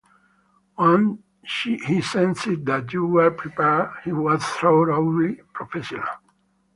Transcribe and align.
Once 0.79 1.19
he 1.61 2.01
sensed 2.01 2.65
that 2.65 2.91
you 2.91 3.05
were 3.05 3.29
prepared 3.29 3.91
he 4.03 4.11
was 4.11 4.43
thoroughly 4.43 5.35
professional. 5.53 6.01